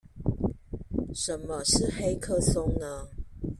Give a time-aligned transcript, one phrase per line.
[1.13, 3.07] 什麼是黑客松呢？